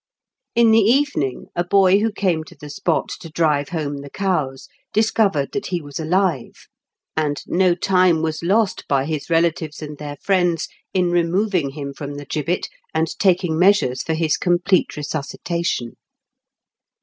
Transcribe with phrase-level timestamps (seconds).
[0.55, 4.67] In the evening, a boy who came to the spot to drive home the cows
[4.93, 6.65] discovered that he was alive,
[7.15, 12.15] and no time was lost by his relatives and their friends in removing him from
[12.15, 15.95] the gibbet, and taking measures for his complete resuscitation.